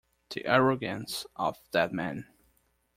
The 0.31 0.43
arrogance 0.47 1.27
of 1.35 1.57
that 1.73 1.93
man. 1.93 2.25